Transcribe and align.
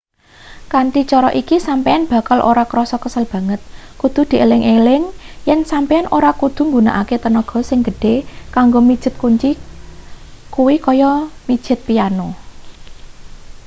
kanthi 0.73 1.01
cara 1.11 1.29
iki 1.41 1.57
sampeyan 1.67 2.03
bakal 2.13 2.39
ora 2.51 2.63
krasa 2.71 2.97
kesel 3.03 3.25
banget 3.33 3.61
kudu 4.01 4.21
dieling-eling 4.31 5.03
yen 5.47 5.59
sampeyan 5.71 6.07
ora 6.17 6.31
kudu 6.41 6.61
nggunakake 6.69 7.15
tenaga 7.23 7.59
sing 7.69 7.79
gedhe 7.87 8.15
kanggo 8.55 8.79
mijet 8.87 9.13
kunci 9.21 9.51
kuwi 10.53 10.75
kaya 10.85 11.11
mijet 11.47 11.79
piano 11.87 12.29